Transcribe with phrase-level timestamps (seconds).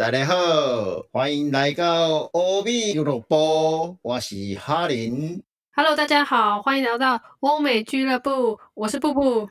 [0.00, 5.42] 大家好，欢迎来到欧美俱乐部，我是哈林。
[5.72, 9.50] Hello，大家好，欢迎来到欧美俱乐部，我是布布。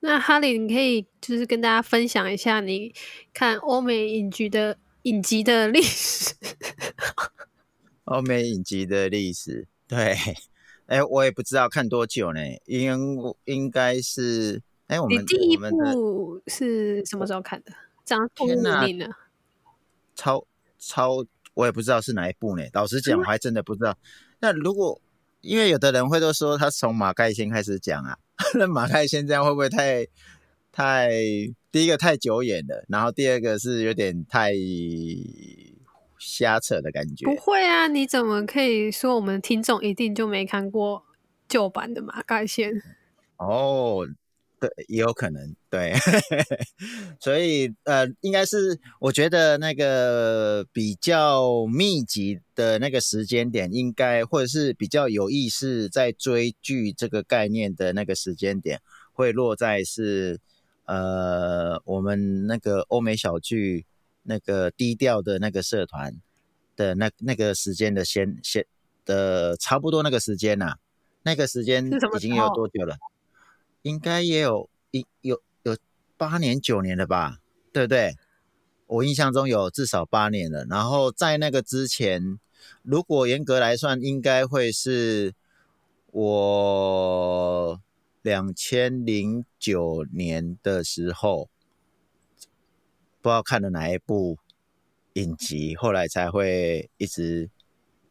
[0.00, 2.94] 那哈林，你可以就是跟大家分享一下你
[3.34, 6.34] 看欧美影剧的影集的历史。
[8.04, 10.16] 欧美影集的历史，对，
[10.88, 12.90] 哎，我也不知道看多久呢，应
[13.44, 17.72] 应该是，哎，我们你第一部是什么时候看的？
[18.02, 19.14] 这样透露天哪年龄了。
[20.14, 20.46] 超
[20.78, 22.64] 超，我也不知道是哪一部呢。
[22.72, 23.96] 老实讲，我还真的不知道。
[24.40, 25.00] 那如果
[25.40, 28.16] 因为有的人会都说他从马盖先开始讲啊，
[28.54, 30.06] 那马盖先这样会不会太
[30.70, 31.10] 太
[31.70, 34.52] 第一个太久远了，然后第二个是有点太
[36.18, 37.34] 瞎扯的感觉不。
[37.36, 41.04] 会啊，你怎么可以说我们听众一定就没看过
[41.48, 42.80] 旧版的马盖先？
[43.38, 44.06] 哦，
[44.62, 45.92] 对，也有可能，对，
[47.18, 58.80] 所以呃，应该是我觉得那个比较密集的那个时间点，应该或者是比较有意识在追剧这个概念的那个时间点，
[59.12, 60.38] 会落在是
[60.84, 63.84] 呃我们那个欧美小剧
[64.22, 66.14] 那个低调的那个社团
[66.76, 68.64] 的那那个时间的先先
[69.04, 70.76] 的差不多那个时间呐、
[71.24, 72.96] 那个时间已经有多久了？
[73.82, 75.76] 应该也有一有有
[76.16, 77.38] 八年九年了吧，
[77.72, 78.16] 对不对？
[78.86, 80.64] 我印象中有至少八年了。
[80.66, 82.38] 然后在那个之前，
[82.82, 85.34] 如果严格来算，应该会是
[86.10, 87.80] 我
[88.20, 91.48] 两千零九年的时候，
[93.20, 94.38] 不知道看了哪一部
[95.14, 97.50] 影集，后来才会一直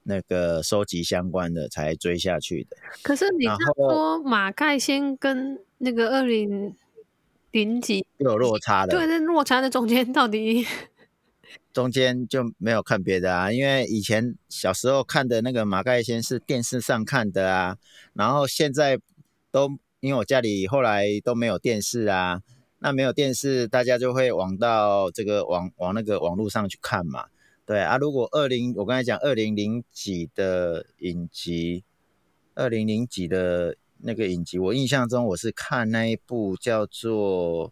[0.03, 2.77] 那个收集相关的才追下去的。
[3.01, 6.75] 可是你这然样后说，马盖先跟那个二零
[7.51, 8.97] 零几，又有落差的。
[8.97, 10.65] 对，那落差的中间到底？
[11.73, 17.77] 中间就没有看别的啊，因为以前小时候看的那个马盖先是电视上看的啊，
[18.13, 18.99] 然后现在
[19.51, 19.69] 都
[20.01, 22.41] 因为我家里后来都没有电视啊，
[22.79, 27.25] 那没有电视，大家就会往到这个网往那个网络上去看嘛。
[27.65, 31.83] 对啊，如果二零我刚才讲二零零几的影集，
[32.55, 37.69] 二零零几的那个影集，我印象中我是看那一部叫做《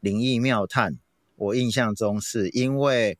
[0.00, 0.92] 灵异妙探》。
[1.36, 3.16] 我印象中是因为，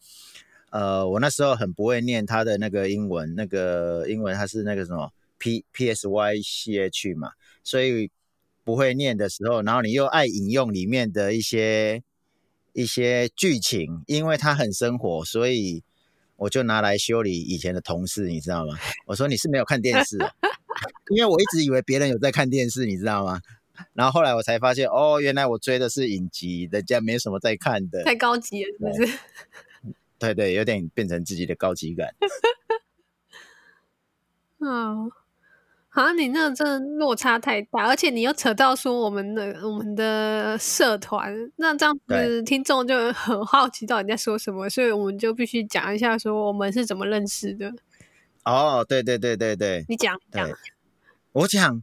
[0.70, 7.30] 呃，我那时候很不会念它的那个英文，那个英文它是那个什么 P P S Y C H 嘛，
[7.64, 8.10] 所以
[8.62, 12.02] 不会念的时候，然后你又爱引用里面的一些
[12.74, 15.82] 一些剧情，因为它很生活，所以
[16.40, 18.74] 我就拿来修理以前的同事，你知道吗？
[19.04, 20.32] 我说你是没有看电视、啊，
[21.14, 23.38] 因为我一直以为别人有在看电视，你知道吗？
[23.92, 28.02] 然后后来我才发现，哦，原来我追的是影集，人家没什么在看的。
[28.04, 29.18] 太高级了，是不是？
[30.18, 32.08] 对对，有点变成自己的高级感。
[34.60, 35.10] 嗯，
[35.92, 47.72] 好像你那个真的落差太大，而且你又扯到说我们的我们的社团，那这样子听众就很 好奇到底在说什么，所以我们就必须讲一下说我们是怎么认识的。
[48.44, 50.48] 哦，对对对对对，你讲讲，
[51.32, 51.82] 我讲，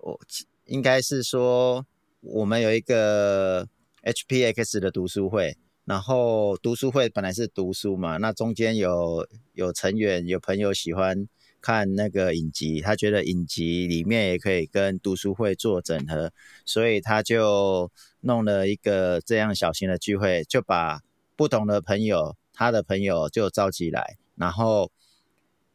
[0.00, 0.18] 我
[0.66, 1.84] 应该是说
[2.20, 3.66] 我们有一个
[4.04, 11.26] HPX 的读书会，然后读书会本来是读书嘛，那中间有有成员有朋友喜欢
[11.64, 16.30] 看那个影集，他觉得影集里面也可以跟读书会做整合，
[16.66, 21.00] 所以他就弄了一个这样小型的聚会，就把
[21.34, 24.90] 不同的朋友，他的朋友就召集来，然后。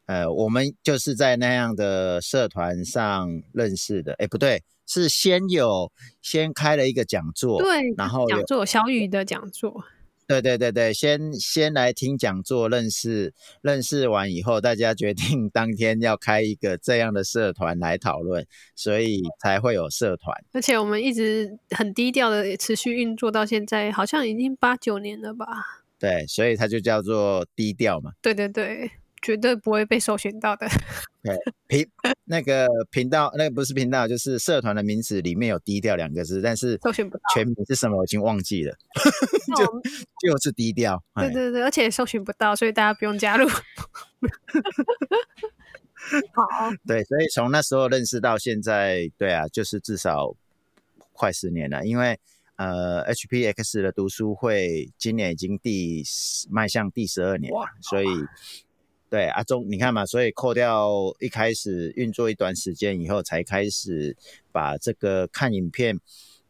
[0.06, 4.12] 呃，我们就是在那样的社团上认识的。
[4.14, 9.84] 哎，不对，是先有先开了一个讲座，对，然后有讲座小雨的讲座，
[10.30, 18.46] 对对对对，先先来听讲座，认识认识完以后，大家决定 当天要开一个这样的社团来讨论，
[18.76, 20.36] 所以才会有社团。
[20.52, 25.46] 而且我们一直很低调的持续运作到现在，好像已经八九年了吧？
[25.98, 28.12] 对，所以它就叫做低调嘛。
[28.22, 28.88] 对对对，
[29.22, 30.66] 绝对不会被搜寻到的。
[31.22, 31.36] 对，
[31.66, 31.86] 频
[32.24, 38.74] 那个频道，那个不是频道，就是社团的名字里面有“低调”两个字，但是搜寻不到全名是什么我已经忘记了，
[39.56, 39.66] 就
[40.20, 41.02] 就是低调。
[41.12, 43.46] 哎对对对，而且搜寻不到，所以大家不用加入。
[46.34, 50.34] 好，对，所以从那时候认识到现在，对啊，就是至少
[51.12, 51.84] 快十年了。
[51.84, 52.18] 因为
[52.56, 58.06] 呃，HPX 的读书会今年已经第十迈向第十二年了，所以
[59.10, 64.16] 对啊中你看嘛，所以扣掉一开始运作一段时间以后，才开始
[64.52, 65.98] 把这个看影片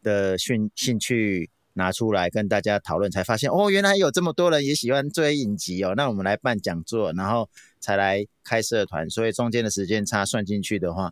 [0.03, 5.95] 的兴兴趣拿出来跟大家讨论，才发现哦，原来有这么多人也喜欢追影集哦。
[5.97, 7.49] 那我们来办讲座，然后
[7.79, 11.11] 才来开社团，所以中间的时间差算进去的话，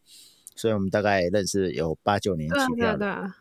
[0.55, 3.33] 所以我们大概认识有八九年起跳了。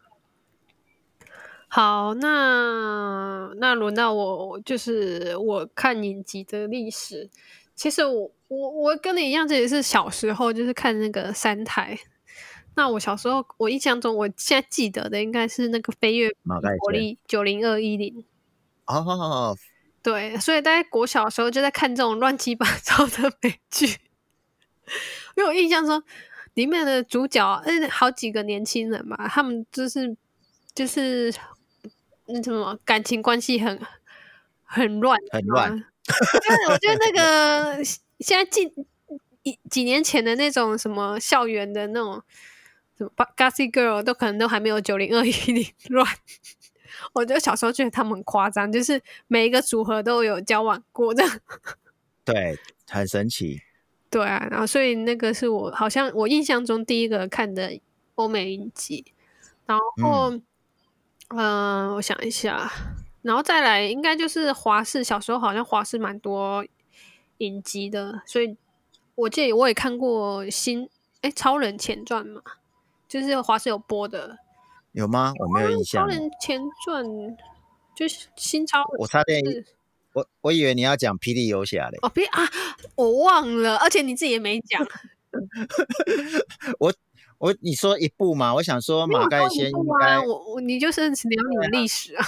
[1.68, 7.28] 好，那那轮到我，就是我看影集的历史。
[7.78, 11.96] 其实我我我跟你一样，这也是小时候就是看那个三台。
[12.74, 16.28] 那我小时候，我印象中，我现在记得的应该是那个飞跃
[16.80, 18.24] 国力九零二一零。
[18.86, 19.56] 哦，
[20.02, 23.86] 对，所以在国小的时候就在看这种乱七八糟的美剧。
[25.36, 26.02] 因为我印象中
[26.54, 30.16] 里面的主角，嗯，好几个年轻人嘛，他们就是
[30.74, 31.32] 就是
[32.26, 33.80] 那什么感情关系很
[34.64, 35.84] 很乱，很乱。
[36.42, 38.72] 就是我觉得那个现在近
[39.42, 42.22] 一几年前的那种什么校园的那种
[42.96, 46.06] 什么 Gossip Girl 都可能都还没有九零二一零 乱。
[47.12, 51.22] 我觉得小时候觉得他们很夸张，就是每一个组合都有交往过的。
[52.24, 52.58] 对，
[52.88, 53.60] 很神奇。
[54.10, 57.78] 对啊，然后所以那个是我好像我印象中第一个看的
[58.16, 59.04] 欧美影集。
[59.66, 60.32] 然后，
[61.28, 62.70] 嗯，我想一下。
[63.28, 65.04] 然后再来，应该就是华视。
[65.04, 66.64] 小时候好像华视蛮多
[67.36, 68.56] 影集的，所以
[69.14, 70.88] 我记得我也看过新
[71.20, 72.40] 哎《超人前传》嘛，
[73.06, 74.38] 就是华视有播的。
[74.92, 75.34] 有吗？
[75.40, 76.08] 我没有印象。
[76.08, 77.04] 超人前传
[77.94, 78.82] 就是新超。
[78.98, 79.42] 我差点，
[80.14, 81.98] 我我以为你要讲霹雳游侠嘞。
[82.00, 82.40] 哦，别啊，
[82.94, 84.82] 我忘了，而且你自己也没讲。
[86.80, 86.94] 我
[87.36, 88.54] 我你说一部嘛？
[88.54, 92.24] 我想说马盖先应该我我你就是聊你的历史啊。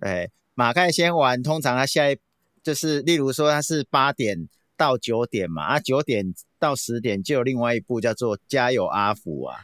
[0.00, 2.18] 对， 马盖先玩，通常他下一
[2.62, 9.60] 就是，例如说他是八点到九点嘛，啊九点到十点就有另外一部叫做《加油阿福》啊。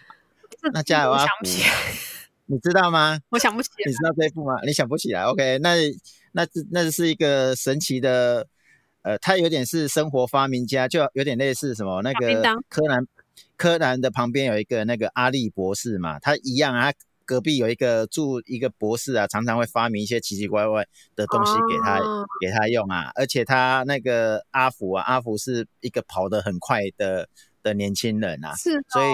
[0.73, 1.47] 那《加油阿福》，
[2.47, 3.21] 你知道吗？
[3.29, 3.85] 我想不起来。
[3.87, 4.61] 你知道这一部吗？
[4.67, 5.77] 你想不起来？OK，那
[6.33, 8.47] 那那是一个神奇的，
[9.03, 13.07] 呃，他有点是生活发明家，就有点类似什么那个柯南，
[13.57, 16.93] 柯南的旁边有一个那个阿力博士嘛，他一样啊。
[17.29, 22.01] 隔壁有一个住一个博士啊，常常会发明一些奇奇怪怪的东西给他
[22.41, 23.13] 给他用啊。
[23.15, 27.29] 而且他那个阿福啊，阿福是一个跑得很快的
[27.63, 29.13] 的年轻人啊，是，所以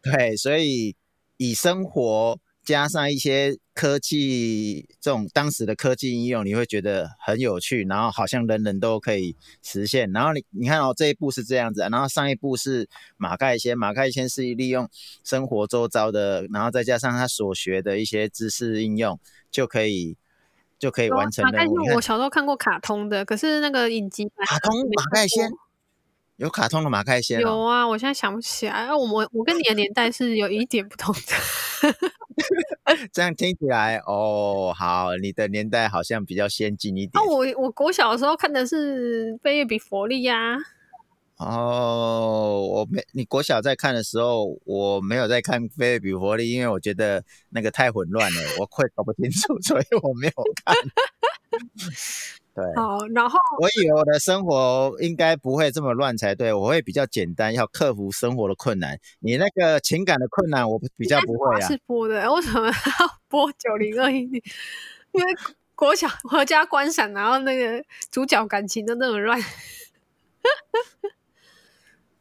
[0.00, 0.94] 对，所以
[1.38, 2.38] 以生活。
[2.64, 10.10] 加上一些科技，这种当时的科技应用，你会觉得很有趣，然后好像人人都可以实现。
[10.12, 14.88] 然后你你看哦，这一步是这样子，然后上一步是马盖先，马盖先是利用
[15.22, 19.18] 生活周遭的，然后再加上他所学的一些知识应用，
[19.50, 20.16] 就可以
[20.78, 21.74] 就可以完成马盖先。
[21.94, 25.50] 我小时候看过卡通的，可是那个影集卡通马盖先。
[26.36, 27.40] 有卡通的马开先？
[27.40, 28.92] 有啊，我现在想不起来。
[28.92, 31.20] 我我我跟你的年代是有一点不同的。
[33.12, 37.22] 这样听起来哦，好，你的年代好像比较先进一点。
[37.22, 40.58] 哦，我我国小的时候看的是《飞跃比佛利》呀。
[41.36, 50.32] 哦，我没，你国小在看的时候，我没有在看《飞跃比佛利》，因为我觉得那个太混乱了，我快搞不清楚， 所以我没有
[50.64, 50.74] 看。
[52.54, 58.96] 对，好，然后我以为我的生活应该不会这么乱才对，我会比较简单，要克服生活的困难。
[59.18, 61.60] 你那个情感的困难，我比较不会啊。
[61.66, 62.72] 是播的，为什么要
[63.28, 64.22] 播九零二一？
[65.10, 65.26] 因为
[65.74, 69.36] 国小合家观赏，然后那个主角感情都那么乱。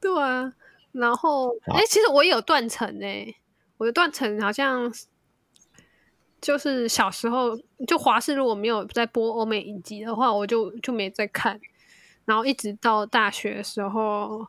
[0.02, 0.52] 对啊，
[0.94, 3.36] 然后哎，其实我也有断层哎，
[3.78, 4.92] 我的断层好像。
[6.44, 7.58] 就是小时候，
[7.88, 11.58] 就华视如果没有在播欧美影集的话，我就就没在看。
[12.26, 14.46] 然后一直到大学的时候，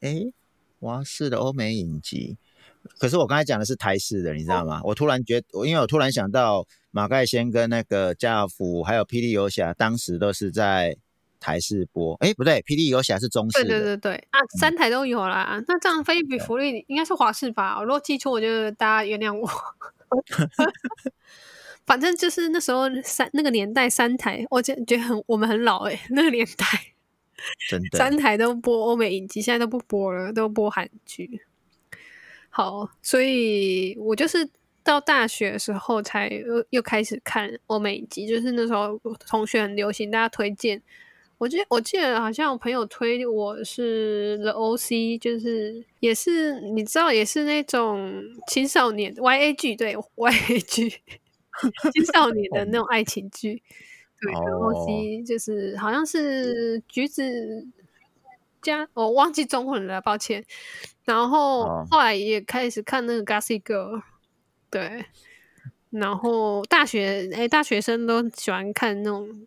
[0.00, 0.32] 哎，
[0.78, 2.36] 华视的欧美影集，
[2.98, 4.80] 可是我刚才讲的是台式的，你知道吗？
[4.84, 10.96] 我突然觉，因为我突然想到马盖先跟那个家乐福还有霹雳游侠，当时都是在
[11.40, 12.14] 台视播。
[12.20, 13.64] 哎，不对，霹雳游侠是中视。
[13.64, 15.60] 对对对对啊，三台都有啦。
[15.66, 17.78] 那这样飞比福利应该是华视吧？
[17.78, 19.48] 我如果记错，我就大家原谅我。
[21.86, 26.66] 反正就是那时候三那个年代三台，我觉觉得很我们很老哎， 那个年代
[27.68, 31.42] 真的三台都播欧美影集，现在都不播了，都播韩剧。
[32.48, 34.48] 好，所以我就是
[34.82, 40.82] 到大学的时候才又又开始看欧美影集，就是那时候同学很流行，大家推荐。
[41.38, 50.96] 我记我记得好像我朋友推我是 The O.C.，就是也是你知道也是那种青少年 YAG，对 YAG，
[51.92, 53.62] 青少年的那种爱情剧。
[54.20, 55.22] 对 O.C.
[55.24, 57.66] 就是好像是橘子
[58.62, 60.44] 加我忘记中文了，抱歉。
[61.04, 64.00] 然后后来也开始看那个 Gossip Girl，
[64.70, 65.04] 对，
[65.90, 69.46] 然后大学哎，大学生都喜欢看那种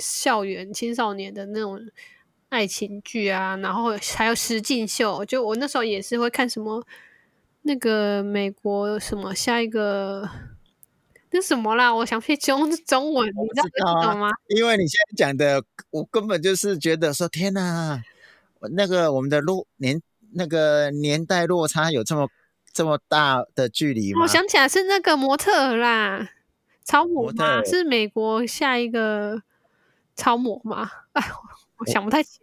[0.00, 1.78] 校园青少年的那种
[2.48, 5.24] 爱情剧啊，然后还有实境秀。
[5.24, 6.84] 就我那时候也是会看什么
[7.62, 10.28] 那个美国什么下一个
[11.30, 14.30] 那什么啦，我想去中中文，你知道吗？
[14.48, 18.02] 因为你现在讲的，我根本就是觉得说天哪，
[18.72, 20.00] 那个我们的落年
[20.32, 22.28] 那个年代落差有这么。
[22.72, 24.22] 这么大的距离吗？
[24.22, 26.30] 我想起来是那个模特啦，
[26.84, 27.64] 超模吗？
[27.64, 29.42] 是美国下一个
[30.20, 30.90] 超模吗？
[31.14, 31.22] 哎，
[31.78, 32.38] 我想不太起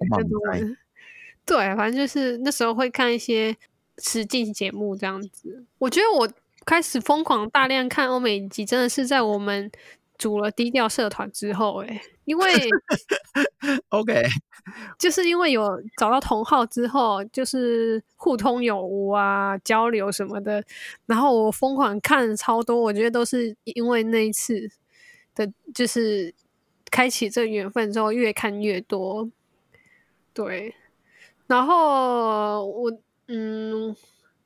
[0.51, 0.67] 来了。
[1.46, 3.55] 对，反正就是那时候会看一些
[4.00, 5.65] 实境节目这样子。
[5.77, 6.29] 我觉得我
[6.65, 9.72] 开始疯狂大量看欧美影集，真的是在我们。
[10.19, 12.51] 组了低调社团之后，哎，因为，
[13.89, 14.25] OK，
[14.98, 20.63] 就是因为有找到同号之后，就是互通有无啊，交流什么的，
[21.05, 24.67] 然后我疯狂看超多，我觉得都是因为那一次
[25.36, 26.34] 的，就是
[26.91, 29.29] 开启这缘分之后，越看越多，
[30.34, 30.74] 对，
[31.48, 32.91] 然后我
[33.27, 33.96] 嗯，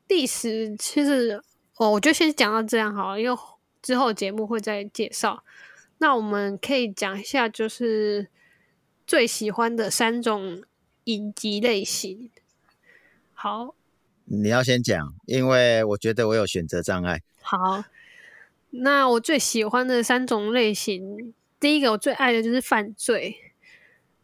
[0.08, 1.42] 历史其实
[1.78, 3.38] 哦，我就先讲到这样好了，因为。
[3.82, 5.44] 之后节目会再介绍。
[5.98, 8.28] 那我们可以讲一下，就是
[9.08, 10.62] 最喜欢的三种
[11.06, 12.30] 影集类型。
[13.34, 13.74] 好，
[14.26, 17.24] 你要先讲，因为我觉得我有选择障碍。
[17.42, 17.84] 好，
[18.70, 23.38] 那我最喜欢的三种类型，第一个我最爱的就是犯罪。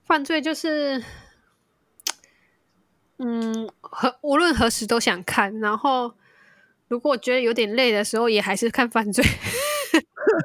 [0.04, 1.02] 犯罪就是，
[3.20, 6.16] 嗯，何无论何时都想看，然后。
[6.90, 9.22] 如果我觉得有点累的时候，也还是看犯罪。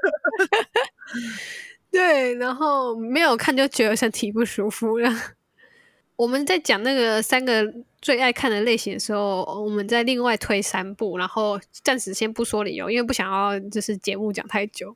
[1.89, 5.09] 对，然后没有看就觉得身体不舒服了。
[6.17, 14.93] 我们在讲那个三个最爱看的类型的时候，我们再另外推三部，然后暂时先不说理由，因为不想要就是节目讲太久。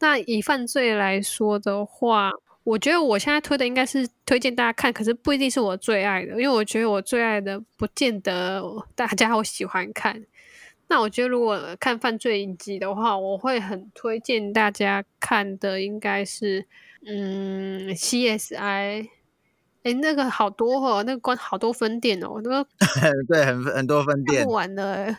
[0.00, 2.30] 那以犯罪来说的话，
[2.64, 8.62] 我觉得我现在推的应该是推荐大家看，可是不一定是我最爱的，因为我觉得我最爱的不见得
[8.94, 10.24] 大家会喜欢看。
[10.90, 16.64] 那我觉得，如果看犯罪影集的话，我会很推荐大家看的，应该是
[17.06, 19.08] 嗯，CSI。
[19.84, 22.66] 哎，那个好多哦，那个关好多分店哦，那个
[23.28, 25.16] 对，很很多分店，不完了。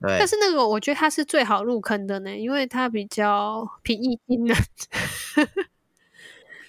[0.00, 4.56] 对，但是那个我觉得它是最好入坑的呢，因为它比较平易近人。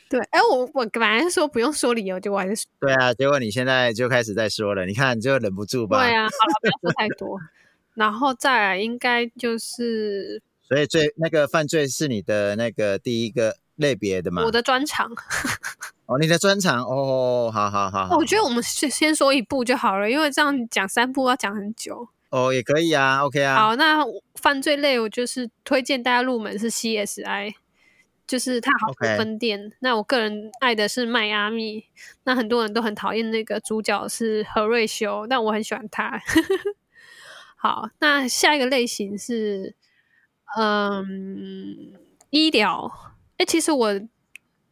[0.10, 6.00] 对，哎，我我本来说不用说理由，结果还是对啊，结果你现在就开始在说了，你看你就忍不住吧？
[6.04, 7.40] 对啊，好了，不要说太多。
[7.94, 14.42] 然后再来应该就是，所以最那个犯罪是你的那个第一个类别的吗？
[14.44, 15.12] 我的专长。
[16.08, 18.18] 哦，你的专长哦，好好好。
[18.18, 22.10] 我觉得我们先先说一部就好了，因为这样讲三部要讲很久。
[22.30, 23.56] 哦，也可以啊，OK 啊。
[23.56, 24.04] 好，那
[24.36, 27.56] 犯罪类我就是推荐大家入门是 CSI，
[28.28, 29.72] 就是它好多分店。
[29.80, 31.86] 那我个人爱的是迈阿密，
[32.26, 36.22] 那很多人都很讨厌那个主角是何瑞修，但我很喜欢他。
[37.58, 39.74] 好，那下一个类型是，
[40.56, 41.94] 嗯，
[42.30, 43.16] 医疗。
[43.38, 43.94] 哎，其实我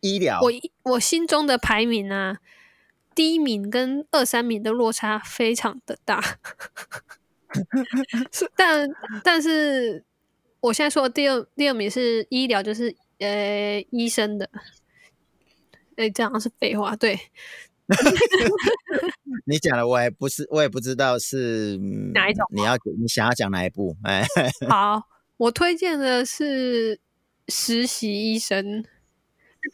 [0.02, 0.52] 医疗，我
[0.92, 2.38] 我心中的排名啊，
[3.16, 6.38] 第一名跟二三名的落差非常的大。
[8.32, 8.88] 是，但
[9.24, 10.04] 但是
[10.60, 14.50] 我现在说的第二第二名是医疗，就是呃医生的。
[15.96, 17.20] 哎，这样是废话，对。
[19.46, 21.78] 你讲了，我也不是，我也不知道是
[22.14, 22.46] 哪一种。
[22.54, 23.96] 你要你想要讲哪一部？
[24.04, 24.26] 哎，
[24.68, 25.02] 好，
[25.38, 27.00] 我推荐的是
[27.48, 28.84] 实习医生。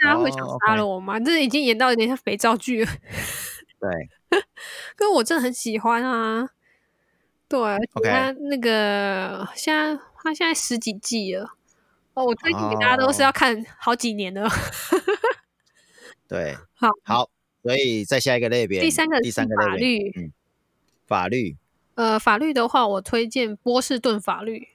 [0.04, 1.20] 大家会想杀了我吗？
[1.20, 2.92] 这已经演到有点像肥皂剧了。
[3.80, 3.90] 对，
[4.96, 6.50] 可是我真的很喜欢啊。
[7.48, 7.62] 对，
[8.04, 11.56] 他那个现在他现在十几季了。
[12.14, 14.48] 哦，我推荐给大家都是要看好几年的。
[16.28, 17.30] 对，好，好。
[17.62, 20.34] 所以再下一个类别，第三个第三个法律，嗯，
[21.08, 21.56] 法律，
[21.96, 24.68] 呃，法律的话，我推荐波士顿法律。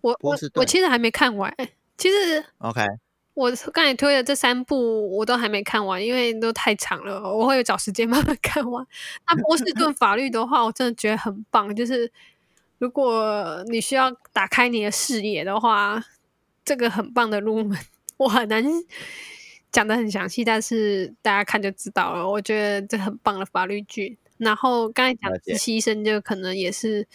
[0.00, 1.54] 我我我其实还没看完，
[1.96, 2.84] 其实 OK，
[3.36, 8.84] 我刚才推的这三部我都还没看完，因为都太长了，我会找时间 慢慢看完。
[9.28, 12.10] 那波士顿法律的话，我真的觉得很棒，就是
[12.78, 16.02] 如果你需要打开你的视野的话，
[16.64, 17.78] 这个很棒的入门，
[18.16, 18.64] 我很难。
[19.72, 22.26] 讲的很详细，但是大家看就知道了。
[22.26, 24.16] 我觉得这很棒的法律剧。
[24.38, 27.06] 然后刚才讲的实习生，就可能也是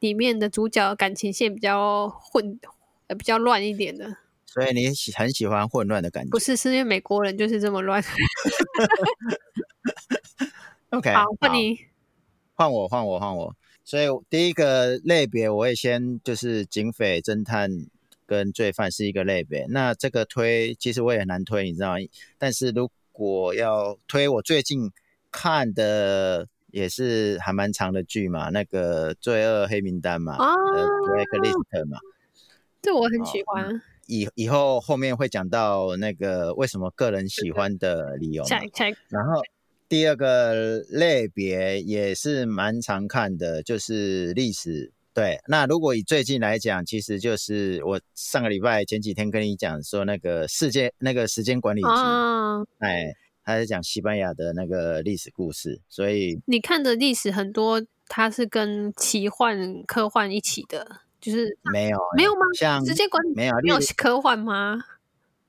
[0.00, 2.58] 里面的主角感情线比较混，
[3.06, 4.16] 呃，比较乱一点的。
[4.52, 6.30] 所以你喜很喜欢混乱的感觉？
[6.30, 8.02] 不是，是因为美国人就是这么乱。
[10.90, 11.78] OK，好，换你，
[12.56, 13.54] 换我，换我，换我。
[13.84, 17.70] 所以第一个类别，我会先就是警匪侦探
[18.26, 19.66] 跟罪犯是一个类别。
[19.68, 21.98] 那这个推其实我也很难推，你知道吗？
[22.36, 24.90] 但是如果要推我最近
[25.30, 31.98] 看的也是还蛮长的剧嘛，那个《罪恶黑名单》嘛，呃，Blacklist 嘛，
[32.82, 33.80] 这我很喜欢。
[34.10, 38.44] 以以后后面会讲到那个为什么个人喜欢的理由。
[39.08, 39.40] 然后
[39.88, 44.92] 第二个类别也是蛮常看的，就是历史。
[45.12, 51.88] 对，那如果以最近来讲，其实就是我上个礼拜前几天跟你讲说那个世界那个时间管理局，
[52.78, 53.12] 哎，
[53.44, 61.00] 他在讲西班牙的那个历史故事，所以你看的历史很多，它是跟奇幻科幻一起的。
[61.20, 62.40] 就是没有没有吗？
[62.58, 64.78] 像直接管没有没有科幻吗？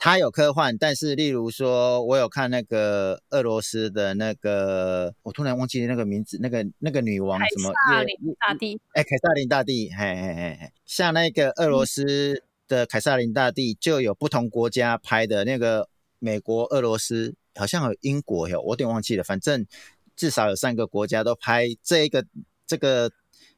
[0.04, 7.72] 它有科幻，但是例如说，我有看那个俄罗斯的那个，我突然忘记那个名字，那个那个女王什么？
[7.72, 8.82] 凯撒琳大帝。
[8.94, 15.88] 哎，凯撒琳大帝，嘿嘿嘿嘿，像那个俄罗斯的凯撒琳大帝，就有不同国家拍的那个，
[16.18, 19.68] 美国、俄罗斯，好像有英国有，我有点忘记了，反正
[20.16, 22.26] 至少有三个国家都拍这一个
[22.66, 23.12] 这个。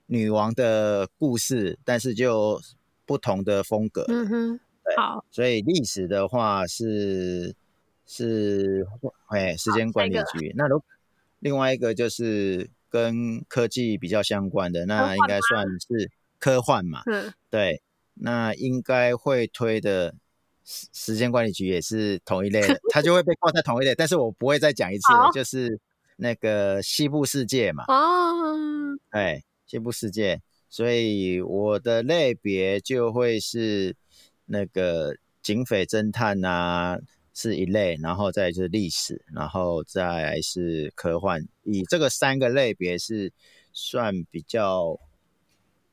[0.07, 2.61] 女王的故事，但是就
[3.05, 4.05] 不同的风格。
[4.07, 4.59] 嗯哼，
[4.97, 5.25] 好。
[5.31, 7.55] 所以历史的话是
[8.05, 8.85] 是
[9.29, 10.53] 哎，时间管理局。
[10.55, 10.81] 那如
[11.39, 17.01] 另外一个就是跟科技比较相关的，那应该算是科幻嘛。
[17.05, 17.81] 嗯，对。
[18.15, 20.13] 那应该会推的
[20.63, 23.95] 时时间管理局也是同一类的， 它就会被挂在同一类。
[23.95, 25.79] 但是我不会再讲一次了，就是
[26.17, 27.85] 那个西部世界嘛。
[27.87, 28.55] 哦，
[29.09, 29.41] 哎。
[29.73, 30.39] 西部世界，
[30.69, 33.95] 所以我的类别就会是
[34.45, 36.99] 那个警匪侦探啊，
[37.33, 41.43] 是一类，然后再是历史，然后再是科幻。
[41.63, 43.33] 以这个三个类别是
[43.71, 44.99] 算比较，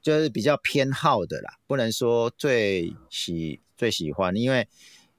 [0.03, 4.69] 就是比较偏好的啦，不能说最喜最喜欢，因为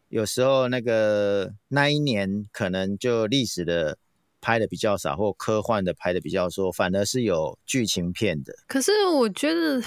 [0.10, 3.98] 有时候那个那一年可能就历史的。
[4.42, 8.54] 拍的比较少，或科幻的拍的比较多，反而是有剧情片的。
[8.68, 9.82] 可是我觉得，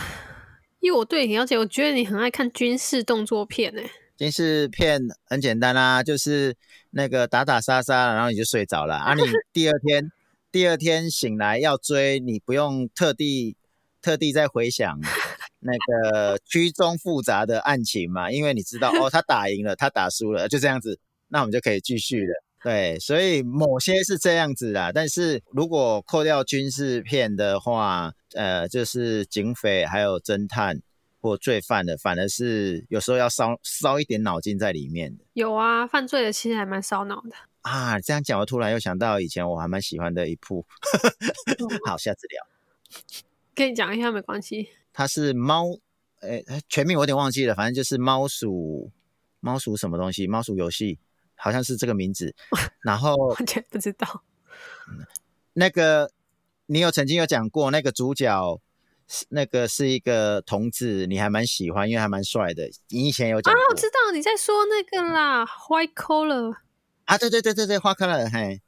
[0.81, 3.83] 因为我对你了解，我觉得你很爱看军事动作片呢。
[4.17, 6.57] 军事片很简单啦，就是
[6.90, 9.12] 那个打打杀杀，然后你就睡着了啊。
[9.14, 10.12] 你 第二天
[10.53, 13.57] 第二天醒来要追，你不用特地
[14.01, 15.01] 特地再回想
[15.59, 22.43] 那个曲中复杂的案情嘛，因为你知道哦，他打赢了，他打输了，就这样子，那我们就可以继续了。
[22.64, 30.81] 对，所以某些是这样子的，但是如果扣掉军事片的话，呃，就是警匪还有侦探
[31.20, 35.22] 或罪犯的，反而是有时候要烧烧一点脑筋在里面的。
[35.35, 38.00] 有啊，犯罪的其实还蛮烧脑的啊。
[38.00, 40.64] 这样讲，我突然又想到以前我还蛮喜欢的一部，
[41.85, 42.46] 好，下次聊。
[43.55, 44.70] 跟你讲一下，没关系。
[44.90, 45.79] 它是猫，
[46.22, 48.90] 诶，全名我有点忘记了，反正就是猫鼠，
[49.40, 50.98] 猫鼠什么东西，猫鼠游戏。
[51.37, 52.35] 好像是这个名字，
[52.81, 54.23] 然后 完全不知道。
[55.55, 56.11] 那个
[56.66, 58.61] 你有曾经有讲过，那个主角
[59.07, 62.70] 是那个是一个同志，你还蛮喜欢，因为还蛮帅的。
[62.88, 66.57] 你以前有讲啊，我知道你在说那个啦，White Collar
[67.05, 68.61] 啊，对对对对对，花 color，嘿，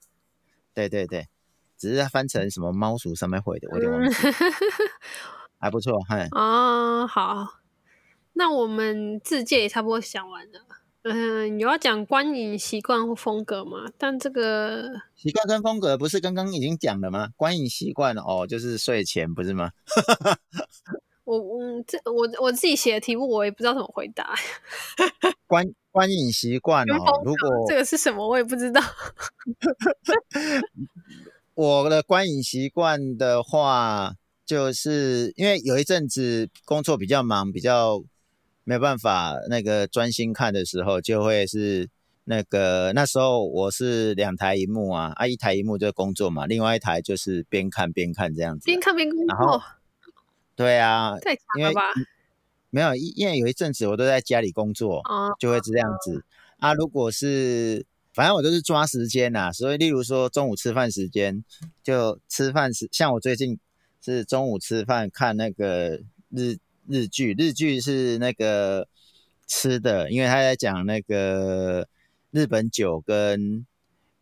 [0.75, 1.29] 对对对，
[1.79, 4.17] 只是翻成什么猫鼠上面会的，我有点忘记。
[5.59, 6.29] 还不错，嘿。
[6.37, 7.61] 哦，好，
[8.35, 10.61] 那我们自介也差不多想完了。
[11.09, 13.87] 嗯，有要讲观影习惯或风格吗？
[13.97, 17.29] 但这个习惯跟风格不是刚刚已经讲了吗？
[17.37, 19.71] 观影习惯哦，就是睡前不是吗？
[21.23, 24.35] 我嗯这我我自己写的题目，我也不知道怎么回答。
[25.47, 28.81] 观观影习惯哦，如果这个是什么，我也不知道。
[31.55, 34.13] 我的观影习惯的话，
[34.45, 38.03] 就是因为有一阵子工作比较忙，比较。
[38.69, 41.89] 没有办法，那个专心看的时候，就会是
[42.25, 48.65] 那个那时候我是两台荧幕啊，啊一台荧幕就工作嘛，另外一台就是边看边看这样子。
[48.65, 49.63] 边看边工作。
[50.57, 51.17] 对啊。
[51.21, 51.81] 太强了吧？
[52.71, 55.01] 没有，因为有一阵子我都在家里工作，
[55.39, 56.25] 就会这样子
[56.59, 56.75] 啊。
[56.75, 61.45] 如果是，反正我都是抓时间呐，所以例如说中午吃饭时间，
[61.85, 63.61] 就吃饭时，像我最近
[64.05, 66.01] 是中午吃饭看那个
[66.31, 66.57] 日。
[66.89, 68.87] 日剧，日剧是那个
[69.47, 71.87] 吃的，因为他在讲那个
[72.31, 73.65] 日本酒跟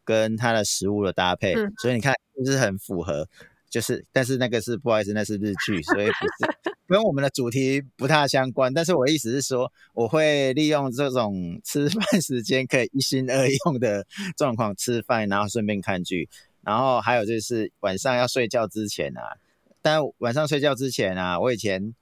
[0.04, 3.26] 跟他的食物的搭配，所以你看不是很符合，
[3.70, 8.72] 就是但是那个是不好意思，那是日剧，所以不是 跟我们的主题不太相关。
[8.72, 16.28] 但是我意思是说，我会利用这种吃饭时间可以一心二用的状况吃饭，然后顺便看剧，
[16.62, 19.38] 然后还有就是晚上要睡觉之前啊，
[19.80, 21.94] 但晚上睡觉之前啊，我以前。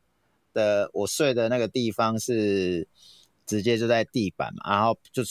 [0.52, 2.86] 的我睡的那个地方是
[3.46, 5.22] 直接就在地板嘛，然后就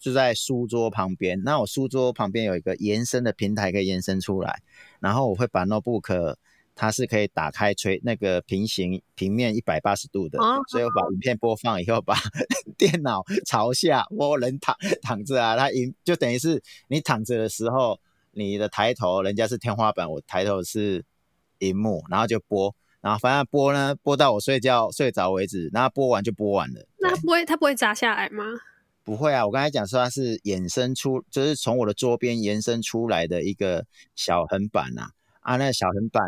[0.00, 1.42] 就在书桌旁边。
[1.44, 4.62] 那我书桌旁边有一个延伸的平台可以延伸出来，
[5.00, 6.36] 然后我会把 notebook
[6.74, 12.16] 它是可以打开垂那个平行平面一百八十度的，哦所以我把影片播放以后，把
[12.78, 18.00] 电脑朝下，我人躺躺着啊，它影就等于是你躺着的时候，
[18.32, 21.04] 你的抬头人家是天花板，我抬头是
[21.58, 22.74] 荧幕，然后就播。
[23.00, 26.86] 然后反正播呢，播到我睡觉睡着为止，然后播完就播完了。
[26.98, 28.44] 那它不会它不会砸下来吗？
[29.02, 33.84] 不会啊，我刚才讲说它是衍生出，就是从我的桌边延伸出来的一个
[34.14, 35.08] 小横板呐、
[35.40, 35.56] 啊。
[35.56, 36.22] 那个小横板，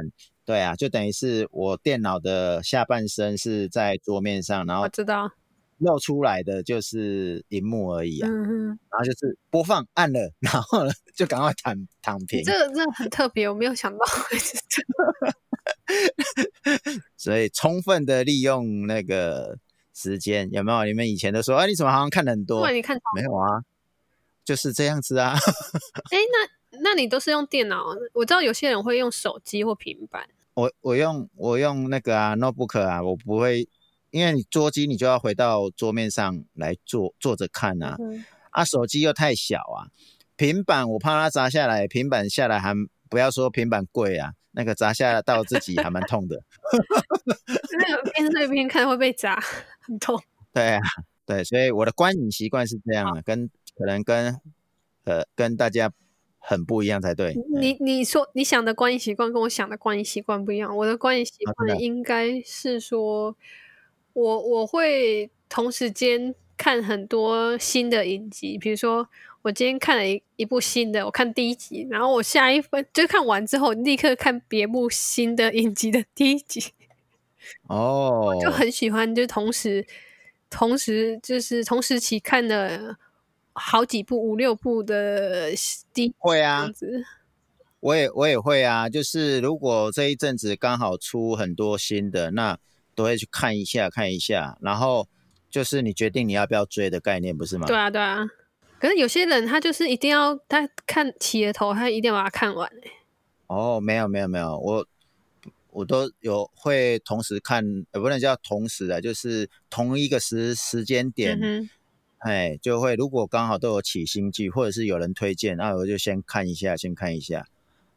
[0.44, 5.30] 对啊，就等于是我电脑的下半身是在桌面上，然后我知道，
[5.78, 8.28] 露出来的就是荧幕而已啊。
[8.28, 12.42] 嗯哼，然后就是播放按了，然后呢就赶快躺躺平。
[12.42, 13.98] 这个真的很特别，我没有想到
[14.30, 14.80] 会是这
[15.26, 15.34] 样。
[17.16, 19.58] 所以充分的利用那个
[19.94, 20.84] 时间，有没有？
[20.84, 23.62] 你们以前都说，哎、你怎么好像看的很多你看，没有啊，
[24.44, 25.34] 就是这样子啊。
[26.10, 26.18] 哎，
[26.72, 27.84] 那那你都是用电脑？
[28.14, 30.28] 我知道有些人会用手机或平板。
[30.54, 33.68] 我我用我用那个啊 notebook 啊，我不会，
[34.10, 39.88] 因为你桌机你就要回到桌面上来坐坐着看啊，嗯，啊手机又太小啊，
[40.36, 42.74] 平板我怕它砸下来，平板下来还
[43.08, 46.42] 不要说平板贵啊，那个砸下来到自己还蛮痛的。
[47.78, 49.38] 那个边睡边看会被砸，
[49.80, 50.22] 很痛。
[50.52, 50.80] 对啊，
[51.26, 54.40] 对，所以我的观影习惯是这样的，跟可能跟
[55.04, 55.90] 呃跟大家
[56.38, 57.34] 很不一样才对。
[57.58, 60.76] 你你说你想的观影习惯跟我想的观影习惯不一样。
[60.76, 63.34] 我的观影习惯应该是说，
[64.12, 69.08] 我我会同时间看很多新的影集，比如说
[69.42, 76.72] 我今天看了一一部新的，我看第一集，然后我下一分就看完之后立刻看别部新的影集的第一集，
[77.68, 79.84] 哦，就很喜欢，就同时
[80.48, 82.96] 同时就是同时期看了
[83.52, 85.50] 好几部五六部的
[85.92, 87.04] 第一会啊，子。
[87.80, 92.56] 我也我也会啊，就是如果这一阵子刚好出很多新的，那
[92.94, 95.08] 都会去看一下看一下，然后
[95.50, 97.66] 就是你决定你要不要追的概念，不是吗？
[97.66, 98.24] 对啊，对啊。
[98.82, 102.90] 可是有些人他就是一定要他看起了头，他一定要把它看完、欸。
[103.46, 104.84] 哦，没有没有没有，我
[105.70, 107.64] 我都有会同时看，
[107.94, 117.46] 也，不能叫同时啊，就是同一个时时间点，嗯哼，哎，就会如果刚好都有起新剧，或者是有人推荐，那我就先看一下，先看一下。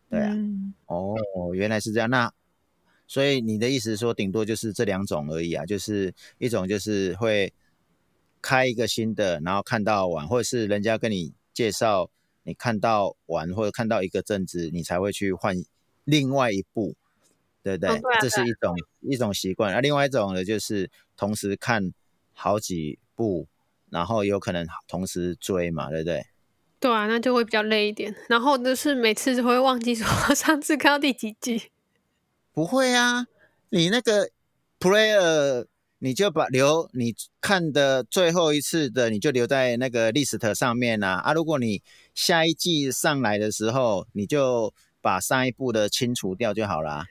[0.08, 1.16] 对啊，嗯哦，
[1.56, 2.08] 原来是这样。
[2.12, 2.32] 那
[3.08, 7.52] 所以你的意思说，顶多就是这两种而已啊，就是一种就是会
[8.46, 12.12] 开一个新的，然后看到完，或者是人家跟你介绍，
[12.44, 15.56] 你看到完或者看到一个阵子，你才会去换
[16.04, 16.94] 另外一部，
[17.64, 17.90] 对不对？
[17.90, 19.74] 哦对啊这是一种一种习惯。
[19.74, 21.92] 那、另外一种呢，就是同时看
[22.34, 23.48] 好几部，
[23.90, 26.28] 然后有可能同时追嘛，对不对？
[26.80, 28.16] 对啊，那就会比较累一点。
[28.30, 30.06] 然后就是每次就会忘记说
[30.36, 31.72] 上次看到第几集。
[32.54, 33.26] 不会啊，
[33.70, 34.30] 你那个
[34.80, 35.66] player
[36.00, 41.16] 你就把留你看的最后一次的，你就留在那个 list 上面啊。
[41.20, 41.82] 啊，如果你
[42.14, 47.06] 下一季上来的时候，你就把上一部的清除掉就好啦。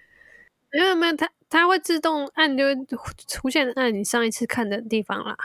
[0.71, 2.75] 没有没有，它它会自动按，就会
[3.27, 5.37] 出现按你上一次看的地方啦。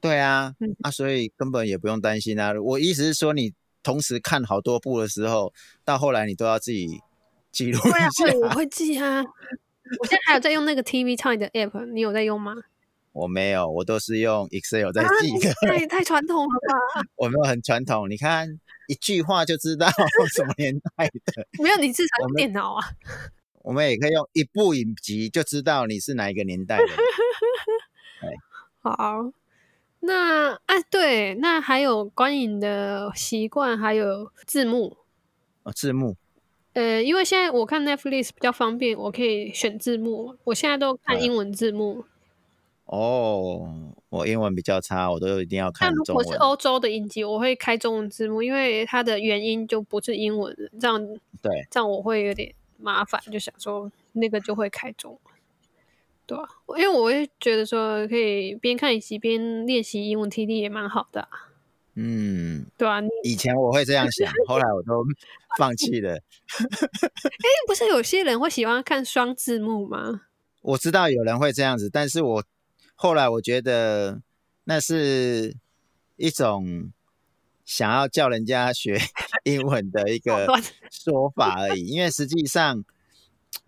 [0.00, 2.52] 对啊嗯，啊，所以根本也不用担心啊。
[2.60, 5.52] 我意思是说，你同时看好多部的时候，
[5.84, 7.00] 到后来你都要自己
[7.50, 8.08] 记录一下。
[8.22, 9.24] 会，我会记啊。
[10.00, 12.54] 我现在还有在用那个 TV Time 的 app，你有在用吗？
[13.12, 15.52] 我没有，我都是用 Excel 在啊，记你的。
[15.68, 17.02] 太太传统了吧？
[17.16, 18.48] 我没有很传统，你看
[18.88, 19.86] 一句话就知道
[20.34, 21.46] 什么年代的。
[21.62, 22.84] 没有，你至少 用电脑啊。
[23.62, 26.84] 我们也可以用一部影集就知道你是哪一个年代的。
[28.80, 29.32] 好，
[30.00, 34.98] 那哎，对，那还有观影的习惯，还有字幕。
[35.62, 36.16] 哦，字幕
[36.74, 40.36] 呃，因为现在我看 Netflix 比较方便，我可以选字幕。
[40.44, 42.04] 我现在都看嗯英文字幕。
[42.86, 46.34] 哦，我英文比较差，我都一定要看中但如果是。
[46.38, 51.00] 欧洲的影集，我会开中文字幕，因为它的原因就不是英文，这样
[51.40, 55.34] 对，这样我会有点麻烦，就想说那个就会开中文。
[56.26, 56.44] 对啊，
[56.76, 61.28] 因为我会觉得说可以边看影集边练习英文听力也蛮好的、啊，
[61.96, 65.04] 嗯，对啊，以前我会这样想，后来我都
[65.56, 66.14] 放弃了。
[66.14, 70.22] 哎，不是有些人会喜欢看双字幕吗？
[70.62, 72.44] 我知道有人会这样子，但是我
[72.94, 74.20] 后来我觉得
[74.64, 75.54] 那是
[76.16, 76.90] 一种
[77.64, 78.98] 想要叫人家学
[79.44, 80.46] 英文的一个
[80.90, 82.84] 说法而已，因为实际上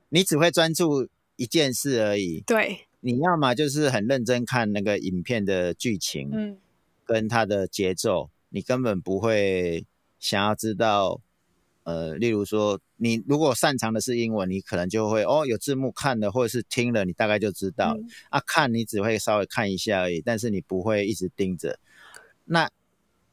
[0.09, 6.57] 你只会专注一件事而已，对，你要么就是很认真看那个影片的剧情，嗯，
[7.07, 9.87] 跟它的节奏，你根本不会
[10.19, 11.21] 想要知道。
[11.85, 17.95] 呃，例如说，你如果擅长的是英文，你可能就会哦，有字幕看了或者是听了，你大概就知道。
[17.97, 21.79] 嗯啊，看你只会稍微看一下而已，但是你不会一直盯着。
[22.45, 22.69] 那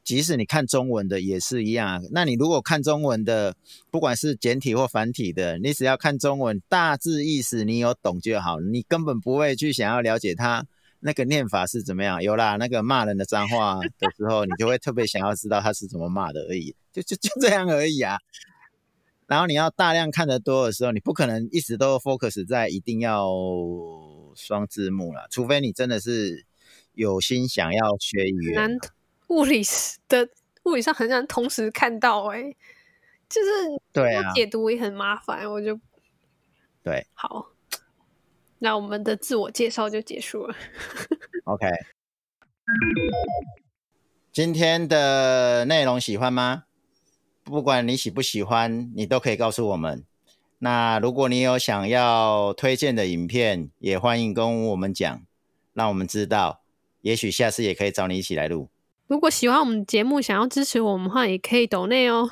[0.04, 2.04] 即使你看中文的也是一样。
[2.12, 3.56] 那你如果看中文的，
[3.90, 10.64] 不管是简体或繁体的，你只要看中文大致意思，你有懂就好，你根本不会去想要了解它
[11.04, 12.24] 那个念法是怎么样。
[12.24, 18.18] 有啦，那个骂人的脏话 的时候，你就会特别想要知道他是怎么骂的而已，就就就这样而已啊。
[19.28, 23.28] 然后你要大量看得多的时候，你不可能一直都 focus 在一定要
[24.36, 26.46] 双字幕了，除非你真的是
[26.94, 28.56] 有心想要学语言。
[28.56, 28.78] 难
[29.28, 30.28] 物理是的
[30.64, 32.56] 物理上很难同时看到、欸，
[33.30, 33.50] 就是
[33.92, 35.80] 对啊要解读也很麻烦，我就
[36.84, 37.53] 对好。
[38.64, 40.56] 那我们的自我介绍就结束了。
[41.44, 41.68] OK。
[44.32, 46.64] 今天的内容喜欢吗？
[47.44, 50.06] 不管你喜不喜欢，你都可以告诉我们。
[50.60, 55.22] 那如果你有想要推荐的影片，也欢迎跟我们讲，
[55.74, 56.62] 让我们知道。
[57.02, 58.70] 也许下次也可以找你一起来录。
[59.08, 62.30] 如果喜欢我们节目，想要支持我们的话，也可以抖内哦。